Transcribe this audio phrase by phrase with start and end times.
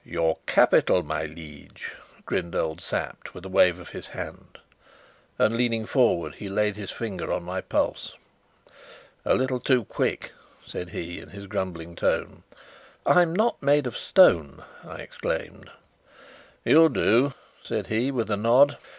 [0.03, 1.91] "Your capital, my liege,"
[2.25, 4.59] grinned old Sapt, with a wave of his hand,
[5.37, 8.15] and, leaning forward, he laid his finger on my pulse.
[9.23, 10.31] "A little too quick,"
[10.65, 12.41] said he, in his grumbling tone.
[13.05, 15.69] "I'm not made of stone!" I exclaimed.
[16.65, 18.77] "You'll do," said he, with a nod.